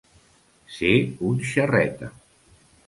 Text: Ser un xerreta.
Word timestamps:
Ser 0.77 0.91
un 1.33 1.39
xerreta. 1.51 2.13